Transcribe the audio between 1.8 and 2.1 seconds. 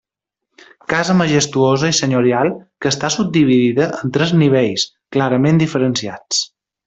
i